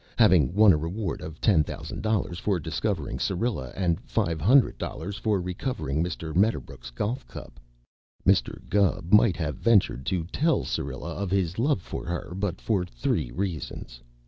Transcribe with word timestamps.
Having 0.17 0.55
won 0.55 0.73
a 0.73 0.77
reward 0.77 1.21
of 1.21 1.39
ten 1.39 1.63
thousand 1.63 2.01
dollars 2.01 2.39
for 2.39 2.59
discovering 2.59 3.19
Syrilla 3.19 3.71
and 3.75 4.01
five 4.01 4.41
hundred 4.41 4.79
dollars 4.79 5.15
for 5.17 5.39
recovering 5.39 6.03
Mr. 6.03 6.35
Medderbrook's 6.35 6.89
golf 6.89 7.27
cup, 7.27 7.59
Mr. 8.25 8.67
Gubb 8.67 9.13
might 9.13 9.37
have 9.37 9.57
ventured 9.57 10.07
to 10.07 10.23
tell 10.31 10.63
Syrilla 10.65 11.13
of 11.13 11.29
his 11.29 11.59
love 11.59 11.81
for 11.83 12.03
her 12.07 12.33
but 12.35 12.59
for 12.59 12.83
three 12.83 13.29
reasons. 13.29 14.01